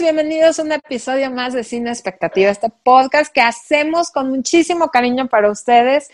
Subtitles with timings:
[0.00, 5.28] bienvenidos a un episodio más de Cine Expectativa, este podcast que hacemos con muchísimo cariño
[5.28, 6.08] para ustedes.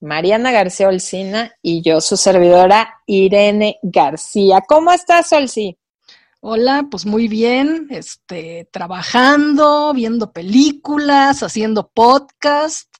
[0.00, 4.62] Mariana García Olcina y yo, su servidora Irene García.
[4.68, 5.76] ¿Cómo estás, Olci?
[6.40, 12.94] Hola, pues muy bien, este, trabajando, viendo películas, haciendo podcast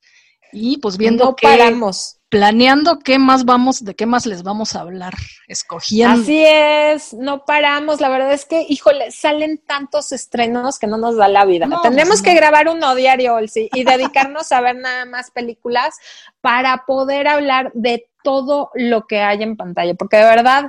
[0.52, 4.80] y pues viendo no paramos planeando qué más vamos, de qué más les vamos a
[4.80, 5.14] hablar,
[5.46, 6.20] escogiendo.
[6.20, 8.00] Así es, no paramos.
[8.00, 11.68] La verdad es que, híjole, salen tantos estrenos que no nos da la vida.
[11.84, 15.94] Tenemos pues que grabar uno diario, Olsi, y dedicarnos a ver nada más películas
[16.40, 20.64] para poder hablar de todo lo que hay en pantalla, porque de verdad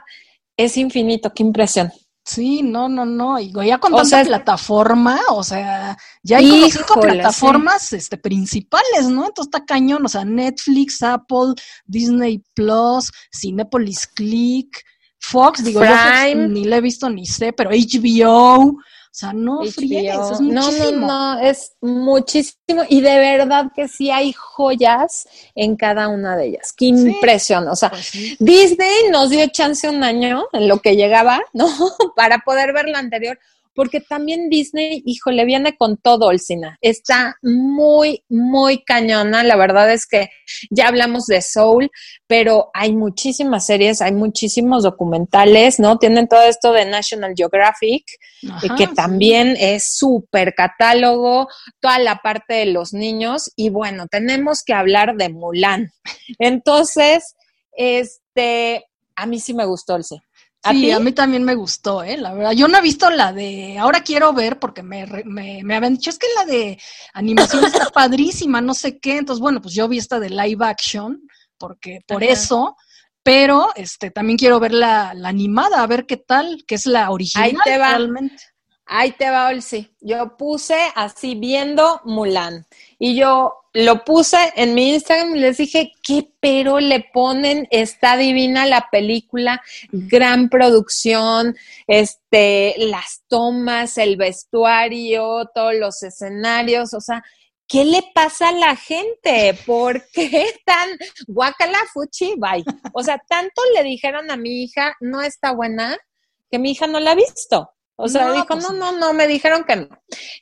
[0.58, 1.34] es infinito.
[1.34, 1.91] Qué impresión.
[2.25, 3.39] Sí, no, no, no.
[3.39, 9.27] Y ya con tanta plataforma, o sea, ya hay como cinco plataformas este, principales, ¿no?
[9.27, 11.54] Entonces está cañón, o sea, Netflix, Apple,
[11.85, 14.84] Disney Plus, Cinepolis Click,
[15.20, 18.76] Fox, digo, yo ni le he visto ni sé, pero HBO, o
[19.18, 20.41] sea, no es muchísimo.
[20.41, 22.84] No, no, no, es muchísimo.
[22.90, 26.74] Y de verdad que sí hay joyas en cada una de ellas.
[26.76, 27.68] Qué impresión.
[27.70, 31.68] O sea, pues Disney nos dio chance un año en lo que llegaba, ¿no?
[32.16, 33.40] Para poder ver la anterior
[33.76, 36.77] porque también Disney, híjole, viene con todo, Olcina.
[36.81, 39.43] Está muy, muy cañona.
[39.43, 40.29] La verdad es que
[40.70, 41.91] ya hablamos de Soul,
[42.26, 45.98] pero hay muchísimas series, hay muchísimos documentales, ¿no?
[45.98, 48.05] Tienen todo esto de National Geographic,
[48.43, 51.49] eh, que también es súper catálogo,
[51.82, 53.51] toda la parte de los niños.
[53.57, 55.91] Y bueno, tenemos que hablar de Mulan.
[56.39, 57.35] Entonces,
[57.73, 58.85] este,
[59.17, 60.01] a mí sí me gustó.
[60.01, 60.17] Sí,
[60.66, 62.18] ¿A, mí también me gustó, ¿eh?
[62.18, 62.52] La verdad.
[62.54, 63.77] Yo no he visto la de.
[63.77, 66.80] Ahora quiero ver porque me, me, me habían dicho, es que la de
[67.13, 69.18] animación está padrísima, no sé qué.
[69.18, 71.22] Entonces, bueno, pues yo vi esta de live action,
[71.57, 72.75] porque por eso.
[73.22, 77.09] Pero este también quiero ver la, la, animada, a ver qué tal, que es la
[77.09, 77.89] original Ahí te va.
[77.89, 78.35] realmente.
[78.88, 79.90] Ahí te va, Olsi.
[80.00, 82.68] Yo puse así viendo Mulan.
[83.00, 87.68] Y yo lo puse en mi Instagram y les dije, ¿qué pero le ponen?
[87.72, 91.57] Está divina la película, gran producción,
[91.88, 97.24] este, las tomas, el vestuario, todos los escenarios, o sea,
[97.68, 99.57] ¿qué le pasa a la gente?
[99.66, 100.90] ¿Por qué tan
[101.28, 102.35] guacala fuchi?
[102.38, 102.63] Bye.
[102.94, 105.97] O sea, tanto le dijeron a mi hija, no está buena,
[106.50, 107.75] que mi hija no la ha visto.
[107.97, 109.88] O sea, dijo, pues no, no, no, me dijeron que no.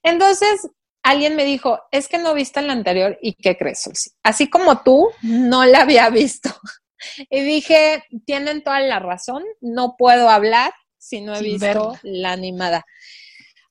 [0.01, 0.67] Entonces,
[1.03, 4.15] alguien me dijo, es que no viste la anterior y ¿qué crees?
[4.23, 6.49] Así como tú, no la había visto.
[7.29, 12.85] Y dije, tienen toda la razón, no puedo hablar si no he visto la animada.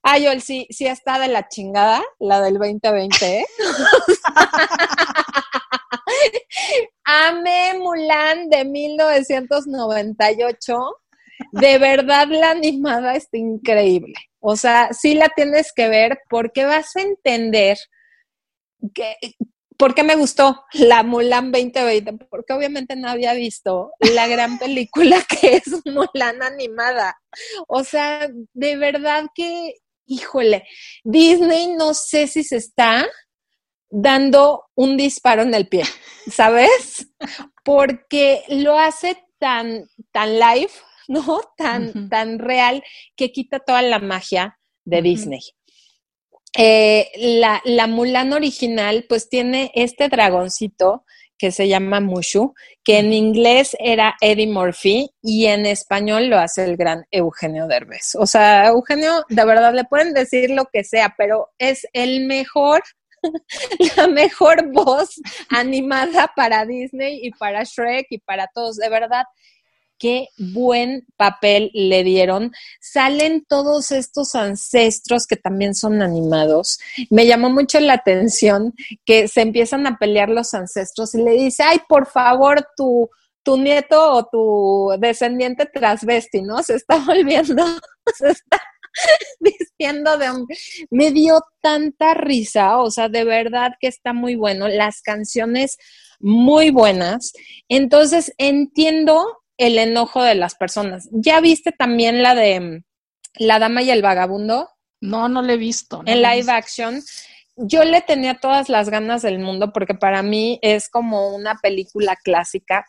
[0.02, 3.46] Ay, Yol, sí, sí está de la chingada, la del 2020, ¿eh?
[7.04, 11.01] Amé Mulan de 1998.
[11.50, 14.14] De verdad, la animada está increíble.
[14.40, 17.78] O sea, sí la tienes que ver porque vas a entender
[18.94, 19.16] que,
[19.76, 25.22] por qué me gustó la Mulan 2020, porque obviamente no había visto la gran película
[25.28, 27.16] que es Mulan animada.
[27.68, 29.74] O sea, de verdad que,
[30.06, 30.64] híjole,
[31.04, 33.08] Disney no sé si se está
[33.90, 35.84] dando un disparo en el pie,
[36.30, 37.08] ¿sabes?
[37.62, 40.70] Porque lo hace tan, tan live,
[41.08, 41.40] ¿no?
[41.56, 42.82] Tan, tan real
[43.16, 45.40] que quita toda la magia de Disney.
[46.56, 51.04] Eh, la, la, Mulan original, pues tiene este dragoncito
[51.38, 52.54] que se llama Mushu,
[52.84, 58.14] que en inglés era Eddie Murphy y en español lo hace el gran Eugenio Derbez.
[58.16, 62.82] O sea, Eugenio, de verdad, le pueden decir lo que sea, pero es el mejor
[63.96, 65.20] la mejor voz
[65.50, 68.76] animada para Disney y para Shrek y para todos.
[68.76, 69.24] De verdad,
[70.02, 72.50] qué buen papel le dieron.
[72.80, 76.80] Salen todos estos ancestros que también son animados.
[77.08, 78.74] Me llamó mucho la atención
[79.04, 83.08] que se empiezan a pelear los ancestros y le dice, ay, por favor, tu,
[83.44, 86.64] tu nieto o tu descendiente transvesti, ¿no?
[86.64, 87.64] Se está volviendo,
[88.18, 88.60] se está
[89.38, 90.48] vistiendo de un...
[90.90, 94.66] Me dio tanta risa, o sea, de verdad que está muy bueno.
[94.66, 95.78] Las canciones
[96.18, 97.32] muy buenas.
[97.68, 101.08] Entonces, entiendo el enojo de las personas.
[101.12, 102.84] ¿Ya viste también la de mm,
[103.38, 104.68] La Dama y el Vagabundo?
[105.00, 106.02] No, no la he visto.
[106.06, 107.02] en live action.
[107.56, 112.16] Yo le tenía todas las ganas del mundo porque para mí es como una película
[112.16, 112.86] clásica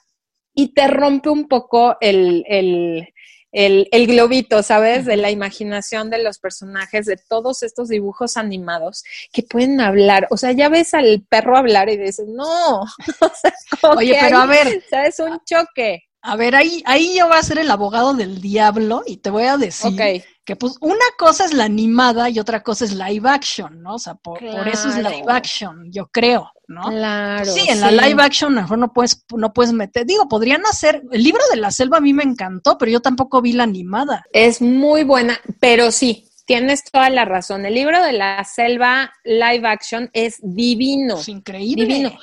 [0.53, 3.07] y te rompe un poco el, el,
[3.51, 5.05] el, globito, ¿sabes?
[5.05, 10.27] De la imaginación de los personajes, de todos estos dibujos animados que pueden hablar.
[10.29, 12.83] O sea, ya ves al perro hablar y dices, no.
[13.97, 14.83] Oye, pero a ver.
[14.89, 15.19] ¿Sabes?
[15.19, 19.17] Un choque A ver, ahí, ahí yo voy a ser el abogado del diablo y
[19.17, 22.93] te voy a decir que pues una cosa es la animada y otra cosa es
[22.93, 23.95] live action, ¿no?
[23.95, 26.83] O sea, por, eso es live action, yo creo, ¿no?
[26.83, 27.51] Claro.
[27.51, 31.23] Sí, en la live action mejor no puedes, no puedes meter, digo, podrían hacer, el
[31.23, 34.23] libro de la selva a mí me encantó, pero yo tampoco vi la animada.
[34.31, 37.65] Es muy buena, pero sí, tienes toda la razón.
[37.65, 41.17] El libro de la selva live action es divino.
[41.17, 41.85] Es increíble.
[41.85, 42.17] Divino.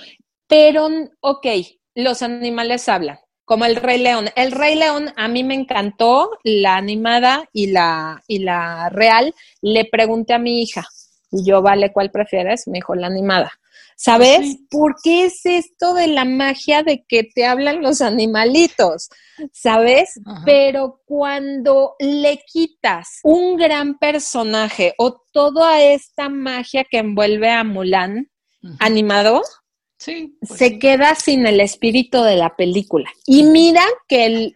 [0.47, 0.89] Pero,
[1.21, 1.47] ok,
[1.95, 3.19] los animales hablan
[3.51, 4.29] como el Rey León.
[4.37, 9.35] El Rey León a mí me encantó, la animada y la, y la real.
[9.61, 10.87] Le pregunté a mi hija,
[11.33, 12.69] y yo, vale, ¿cuál prefieres?
[12.69, 13.51] Me dijo, la animada.
[13.97, 14.57] ¿Sabes?
[14.71, 19.09] ¿Por qué es esto de la magia de que te hablan los animalitos?
[19.53, 20.21] ¿Sabes?
[20.45, 28.31] Pero cuando le quitas un gran personaje o toda esta magia que envuelve a Mulan
[28.79, 29.43] animado,
[30.05, 33.11] pues se queda sin el espíritu de la película.
[33.27, 34.53] Y mira que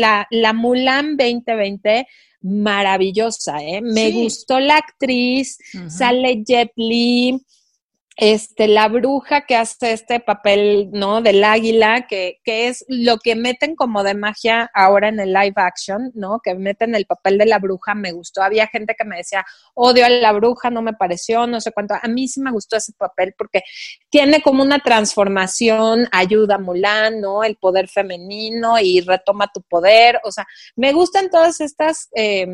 [0.00, 2.06] la, la, Mulan 2020,
[2.42, 3.80] maravillosa, ¿eh?
[3.80, 5.58] Me gustó la actriz,
[5.88, 7.40] sale Jet Li,
[8.16, 11.20] este, la bruja que hace este papel, ¿no?
[11.20, 15.52] Del águila, que, que, es lo que meten como de magia ahora en el live
[15.56, 16.40] action, ¿no?
[16.42, 18.42] Que meten el papel de la bruja, me gustó.
[18.42, 21.94] Había gente que me decía, odio a la bruja, no me pareció, no sé cuánto.
[22.00, 23.62] A mí sí me gustó ese papel porque
[24.08, 27.44] tiene como una transformación, ayuda a Mulan, ¿no?
[27.44, 30.20] El poder femenino y retoma tu poder.
[30.24, 32.08] O sea, me gustan todas estas...
[32.16, 32.46] Eh,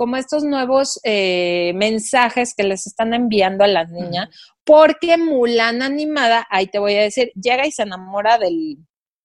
[0.00, 4.30] como estos nuevos eh, mensajes que les están enviando a las niñas,
[4.64, 8.78] porque Mulan animada, ahí te voy a decir, llega y se enamora del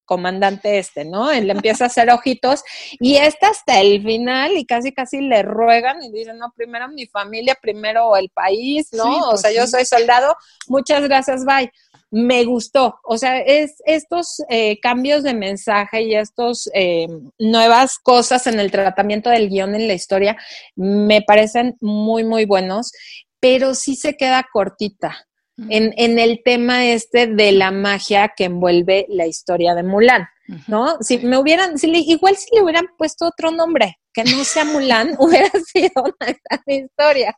[0.04, 1.32] comandante este, ¿no?
[1.32, 2.62] Él empieza a hacer ojitos
[3.00, 7.06] y está hasta el final y casi casi le ruegan y dicen, no, primero mi
[7.06, 9.28] familia, primero el país, ¿no?
[9.28, 10.36] o pues sea, yo soy soldado,
[10.68, 11.72] muchas gracias, bye
[12.12, 13.00] me gustó.
[13.04, 17.08] O sea, es estos eh, cambios de mensaje y estos eh,
[17.40, 20.38] nuevas cosas en el tratamiento del guion en la historia
[20.76, 22.92] me parecen muy, muy buenos,
[23.40, 25.28] pero sí se queda cortita.
[25.58, 30.28] En, en, el tema este de la magia que envuelve la historia de Mulan,
[30.68, 30.98] ¿no?
[31.02, 35.16] Si me hubieran, si igual si le hubieran puesto otro nombre, que no sea Mulan
[35.20, 37.38] hubiera sido una gran historia.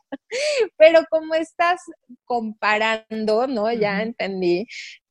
[0.76, 1.80] Pero como estás
[2.24, 3.72] comparando, ¿no?
[3.72, 4.66] Ya entendí.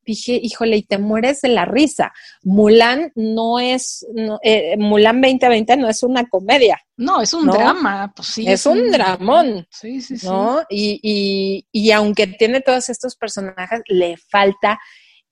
[0.07, 2.13] Dije, híjole, y te mueres de la risa.
[2.43, 4.07] Mulan no es,
[4.41, 6.79] eh, Mulan 2020 no es una comedia.
[6.95, 8.47] No, es un drama, pues sí.
[8.47, 9.67] Es, un, dramón.
[9.69, 10.25] Sí, sí, sí.
[10.25, 10.61] ¿no?
[10.69, 14.79] Y, y, y aunque tiene todos estos personajes, le falta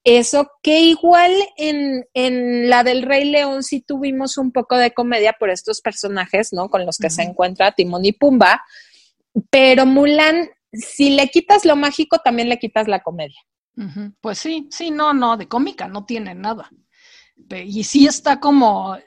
[0.06, 5.34] eso que igual en, en, la del Rey León sí tuvimos un poco de comedia
[5.34, 6.70] por estos personajes, ¿no?
[6.70, 8.62] Con los que se encuentra Timón y Pumba,
[9.50, 13.40] pero Mulan, si le quitas lo mágico, también le quitas la comedia.
[14.22, 16.70] Pues sí, sí, no, no, de cómica no tiene nada.
[17.50, 18.98] Y sí está como,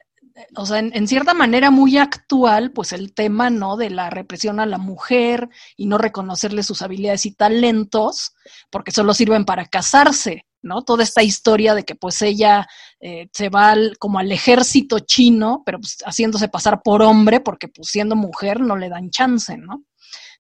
[0.55, 3.77] o sea, en, cierta manera muy actual, pues el tema, ¿no?
[3.77, 8.35] De la represión a la mujer y no reconocerle sus habilidades y talentos,
[8.71, 10.45] porque solo sirven para casarse.
[10.61, 10.83] ¿no?
[10.83, 12.67] Toda esta historia de que pues ella
[12.99, 17.89] eh, se va como al ejército chino, pero pues haciéndose pasar por hombre, porque pues
[17.89, 19.85] siendo mujer no le dan chance, ¿no?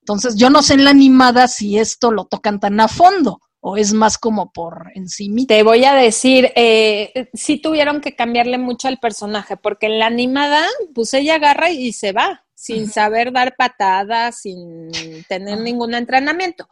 [0.01, 3.77] Entonces, yo no sé en la animada si esto lo tocan tan a fondo o
[3.77, 5.43] es más como por encima.
[5.47, 10.07] Te voy a decir, eh, sí tuvieron que cambiarle mucho al personaje, porque en la
[10.07, 14.91] animada, pues ella agarra y se va, sin saber dar patadas, sin
[15.29, 16.69] tener ningún entrenamiento.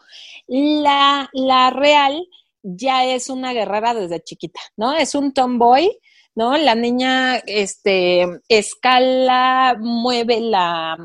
[0.46, 2.26] La, la real
[2.62, 4.94] ya es una guerrera desde chiquita, ¿no?
[4.94, 5.98] Es un tomboy,
[6.34, 6.56] ¿no?
[6.56, 10.96] La niña, este, escala, mueve la...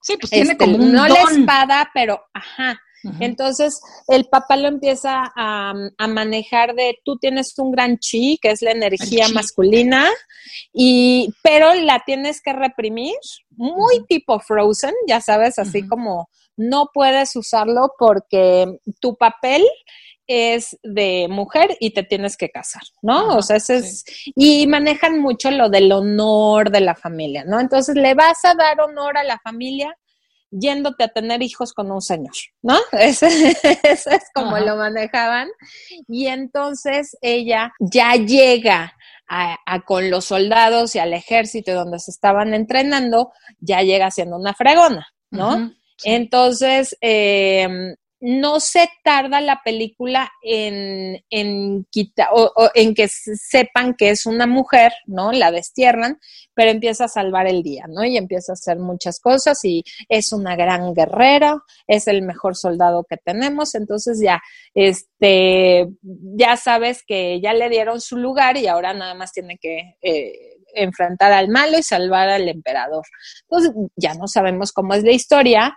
[0.00, 2.80] Sí, pues tiene este, como un No la espada, pero, ajá.
[3.20, 5.74] Entonces, el papá lo empieza a,
[6.08, 10.08] manejar de tú tienes un gran chi, que es la energía masculina,
[10.72, 13.14] y, pero la tienes que reprimir,
[13.50, 19.64] muy tipo Frozen, ya sabes, así como no puedes usarlo porque tu papel
[20.26, 23.38] es de mujer y te tienes que casar, ¿no?
[23.38, 24.04] o sea, ese es,
[24.36, 27.58] y manejan mucho lo del honor de la familia, ¿no?
[27.58, 29.96] Entonces, le vas a dar honor a la familia
[30.50, 32.78] yéndote a tener hijos con un señor, ¿no?
[32.92, 33.50] Ese,
[33.92, 35.48] es como lo manejaban.
[36.08, 38.94] Y entonces ella ya llega
[39.28, 44.54] a, con los soldados y al ejército donde se estaban entrenando, ya llega siendo una
[44.54, 45.72] fregona, ¿no?
[46.04, 51.86] Entonces, eh, no se tarda la película en, en,
[52.32, 55.32] o, en que sepan que es una mujer, ¿no?
[55.32, 56.18] La destierran,
[56.54, 58.04] pero empieza a salvar el día, ¿no?
[58.04, 63.04] Y empieza a hacer muchas cosas y es una gran guerrera, es el mejor soldado
[63.08, 64.40] que tenemos, entonces ya,
[64.74, 69.96] este, ya sabes que ya le dieron su lugar y ahora nada más tiene que
[70.02, 73.04] eh, enfrentar al malo y salvar al emperador.
[73.42, 75.76] Entonces, ya no sabemos cómo es la historia,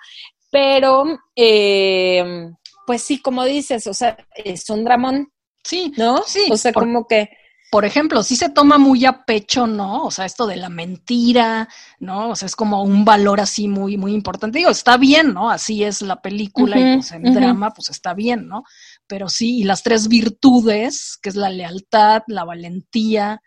[0.51, 1.05] pero
[1.35, 2.51] eh,
[2.85, 5.31] pues sí, como dices, o sea, es un dramón.
[5.63, 6.23] Sí, ¿no?
[6.25, 6.47] Sí.
[6.51, 7.29] O sea, como que
[7.71, 10.03] por ejemplo, sí se toma muy a pecho, ¿no?
[10.03, 12.31] O sea, esto de la mentira, ¿no?
[12.31, 14.57] O sea, es como un valor así muy, muy importante.
[14.57, 15.49] Digo, está bien, ¿no?
[15.49, 18.65] Así es la película y pues en drama, pues está bien, ¿no?
[19.07, 23.41] Pero sí, y las tres virtudes, que es la lealtad, la valentía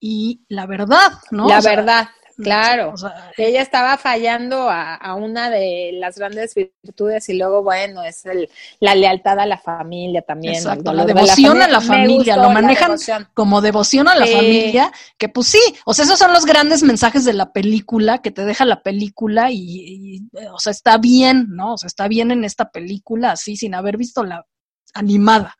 [0.00, 1.46] y la verdad, ¿no?
[1.46, 2.08] La verdad.
[2.36, 2.94] Claro,
[3.36, 8.48] ella estaba fallando a, una de las grandes virtudes y luego, bueno, es el,
[8.80, 10.54] la lealtad a la familia también.
[10.54, 12.96] Exacto, la devoción a la familia, lo manejan
[13.34, 17.24] como devoción a la familia, que pues sí, o sea, esos son los grandes mensajes
[17.24, 20.22] de la película, que te deja la película y,
[20.52, 21.74] o sea, está bien, ¿no?
[21.74, 24.46] O sea, está bien en esta película, así, sin haber visto la
[24.94, 25.56] animada.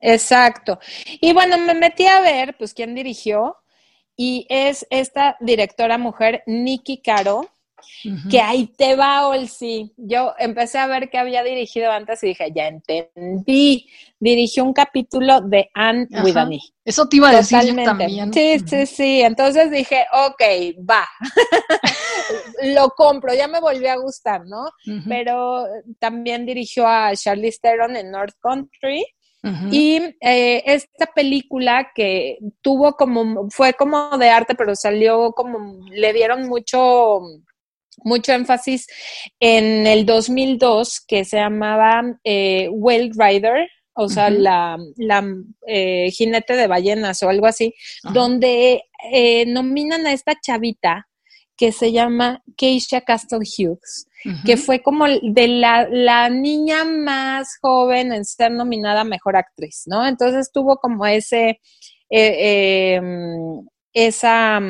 [0.00, 0.78] Exacto.
[1.20, 3.56] Y bueno, me metí a ver, pues, quién dirigió
[4.20, 7.48] y es esta directora mujer, Nikki Caro,
[8.28, 9.92] que ahí te va, Olsi.
[9.96, 13.86] Yo empecé a ver que había dirigido antes y dije, ya entendí.
[14.18, 16.34] Dirigió un capítulo de Anne with
[16.84, 18.32] Eso te iba a decir también.
[18.32, 19.20] Sí, sí, sí.
[19.20, 20.42] Entonces dije, ok,
[20.88, 21.06] va.
[22.74, 24.68] Lo compro, ya me volvió a gustar, ¿no?
[25.08, 25.64] Pero
[26.00, 29.04] también dirigió a Charlie Theron en North Country.
[29.70, 36.12] Y eh, esta película que tuvo como, fue como de arte, pero salió como, le
[36.12, 37.20] dieron mucho,
[37.98, 38.86] mucho énfasis
[39.38, 45.24] en el 2002, que se llamaba eh, Whale Rider, o sea, la, la
[45.66, 47.74] eh, jinete de ballenas o algo así,
[48.12, 51.08] donde eh, nominan a esta chavita
[51.56, 54.07] que se llama Keisha Castle Hughes
[54.44, 60.06] que fue como de la, niña más joven en ser nominada Mejor Actriz, ¿no?
[60.06, 61.60] Entonces tuvo como ese,
[62.10, 64.60] eh, em, esa,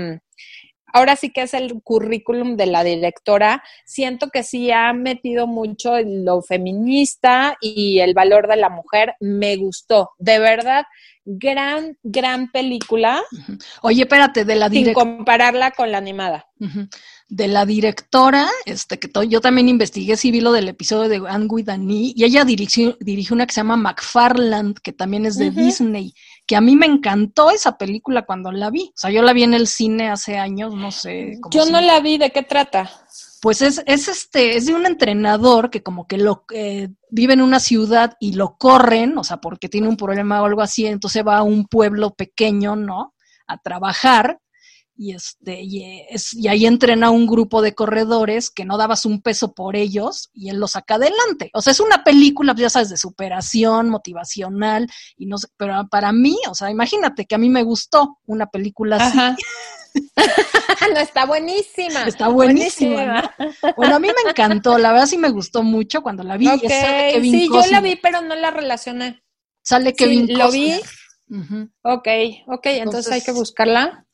[0.92, 5.94] ahora sí que es el currículum de la directora, siento que sí ha metido mucho
[6.04, 10.84] lo feminista y el valor de la mujer, me gustó, de verdad,
[11.24, 13.22] gran, gran película.
[13.82, 15.04] Oye, espérate, de la directora.
[15.04, 16.46] Sin compararla con la animada
[17.28, 21.46] de la directora, este, que yo también investigué si vi lo del episodio de Anne
[21.48, 26.14] with y ella dirigió, dirigió una que se llama McFarland, que también es de Disney,
[26.46, 28.84] que a mí me encantó esa película cuando la vi.
[28.88, 31.38] O sea, yo la vi en el cine hace años, no sé.
[31.50, 32.90] yo no la vi, ¿de qué trata?
[33.42, 37.42] Pues es, es este, es de un entrenador que como que lo eh, vive en
[37.42, 41.24] una ciudad y lo corren, o sea, porque tiene un problema o algo así, entonces
[41.26, 43.14] va a un pueblo pequeño, ¿no?
[43.46, 44.40] A trabajar
[44.98, 49.22] y este y, es, y, ahí entrena un grupo de corredores que no dabas un
[49.22, 51.50] peso por ellos y él los saca adelante.
[51.54, 56.12] O sea, es una película, ya sabes, de superación, motivacional y no sé, pero para
[56.12, 59.18] mí, o sea, imagínate que a mí me gustó una película así.
[60.94, 62.02] no, está buenísima.
[62.04, 63.34] Está buenísima.
[63.76, 66.48] Bueno, a mí me encantó, la verdad sí me gustó mucho cuando la vi.
[66.58, 69.22] sí, yo la vi, pero no la relacioné.
[69.62, 70.80] Sale Kevin sí, Lo vi.
[71.82, 72.08] Ok,
[72.48, 74.07] ok, entonces hay que buscarla.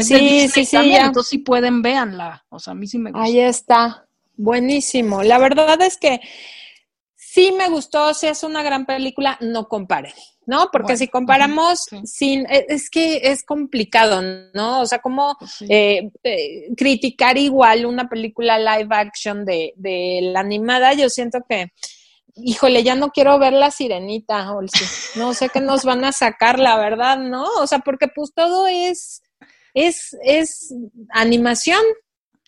[0.00, 2.44] Sí, sí, sí, entonces si pueden, véanla.
[2.48, 3.24] O sea, a mí sí me gusta.
[3.24, 4.06] Ahí está.
[4.36, 5.22] Buenísimo.
[5.22, 6.20] La verdad es que
[7.14, 10.12] sí me gustó, sí es una gran película, no comparen,
[10.46, 10.68] ¿no?
[10.72, 14.22] Porque si comparamos sin, e, es que es complicado,
[14.54, 14.80] ¿no?
[14.80, 20.40] O sea, como pues eh, eh, criticar igual una película live action de, de la
[20.40, 21.72] animada, yo siento que
[22.36, 24.46] híjole, ya no quiero ver la sirenita,
[25.16, 27.44] No sé qué nos van a sacar, la verdad, ¿no?
[27.60, 29.22] O sea, porque pues todo es
[29.74, 30.74] es, es
[31.10, 31.82] animación.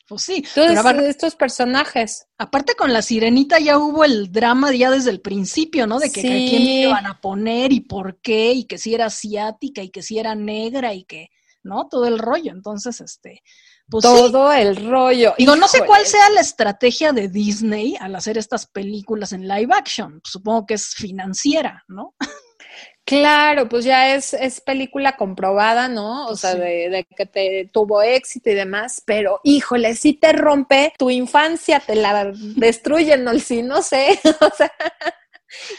[0.08, 0.70] Pues sí, Todos
[1.02, 2.26] estos personajes.
[2.38, 5.98] Aparte con la sirenita ya hubo el drama ya desde el principio, ¿no?
[5.98, 9.90] De que, quién iban a poner y por qué, y que si era asiática y
[9.90, 11.30] que si era negra y que,
[11.64, 11.88] ¿no?
[11.88, 12.52] Todo el rollo.
[12.52, 13.42] Entonces, este,
[13.88, 15.34] pues todo el rollo.
[15.38, 19.72] Digo, no sé cuál sea la estrategia de Disney al hacer estas películas en live
[19.72, 20.20] action.
[20.24, 22.14] Supongo que es financiera, ¿no?
[23.06, 26.26] Claro, pues ya es, es película comprobada, ¿no?
[26.26, 31.08] O sea, de, que te tuvo éxito y demás, pero híjole, si te rompe tu
[31.08, 34.72] infancia, te la destruyen, no, si no sé, o sea,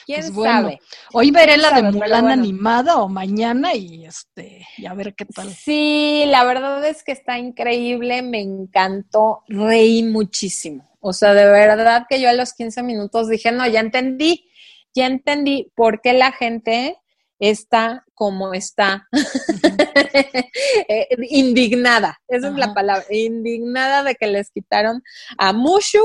[0.05, 0.79] quién pues sabe.
[1.12, 5.53] Hoy veré la de Mulan animada o mañana y este, y a ver qué tal.
[5.53, 10.98] Sí, la verdad es que está increíble, me encantó, reí muchísimo.
[11.01, 14.50] O sea, de verdad que yo a los 15 minutos dije, no, ya entendí,
[14.96, 16.98] ya entendí por qué la gente
[17.39, 19.08] está como está,
[20.88, 25.03] eh, indignada, esa es la palabra, indignada de que les quitaron
[25.38, 26.03] a Mushu,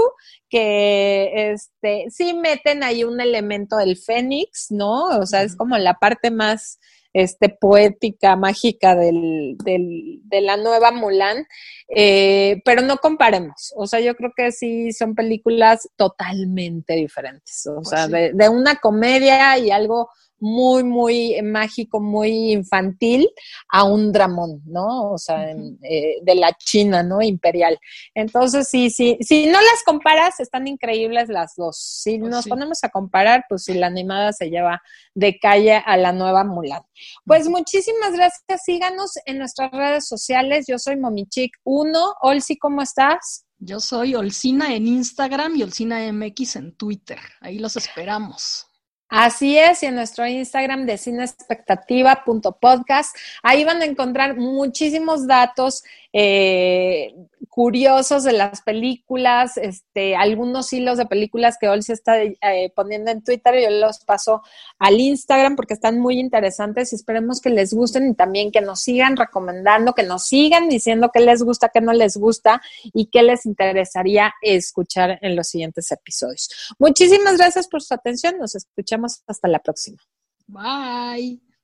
[0.51, 5.07] que este, sí meten ahí un elemento del Fénix, ¿no?
[5.19, 6.79] O sea, es como la parte más
[7.15, 11.47] este, poética, mágica del, del, de la nueva Mulan,
[11.89, 17.77] eh, pero no comparemos, o sea, yo creo que sí son películas totalmente diferentes, o
[17.77, 20.11] pues sea, de, de una comedia y algo
[20.43, 23.31] muy, muy mágico, muy infantil,
[23.71, 25.13] a un dramón, ¿no?
[25.13, 27.23] O sea, eh, de la China, ¿no?
[27.23, 27.79] Imperial.
[28.13, 31.79] Entonces, sí, sí, si no las comparas, están increíbles las dos.
[31.79, 34.83] Si pues nos ponemos a comparar, pues si la animada se lleva
[35.15, 36.83] de calle a la nueva Mulan.
[37.25, 40.67] Pues muchísimas gracias, síganos en nuestras redes sociales.
[40.67, 42.15] Yo soy Momichic1.
[42.21, 43.47] Olsi, ¿cómo estás?
[43.59, 47.21] Yo soy Olcina en Instagram y Olcina MX en Twitter.
[47.41, 48.67] Ahí los esperamos.
[49.15, 57.15] Así es, y en nuestro Instagram de cineexpectativa.podcast, ahí van a encontrar muchísimos datos eh,
[57.49, 63.23] curiosos de las películas, este, algunos hilos de películas que Olsi está eh, poniendo en
[63.23, 64.43] Twitter, yo los paso
[64.79, 68.81] al Instagram porque están muy interesantes y esperemos que les gusten y también que nos
[68.81, 73.23] sigan recomendando, que nos sigan diciendo qué les gusta, qué no les gusta y qué
[73.23, 76.49] les interesaría escuchar en los siguientes episodios.
[76.79, 79.99] Muchísimas gracias por su atención, nos escuchamos hasta la próxima.
[80.47, 81.52] Bye.